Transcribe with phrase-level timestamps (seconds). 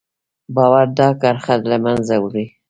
[0.55, 2.45] باور دا کرښه له منځه وړي.